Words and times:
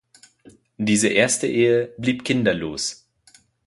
Diese 0.79 1.09
erste 1.09 1.45
Ehe 1.45 1.93
blieb 1.97 2.25
kinderlos. 2.25 3.05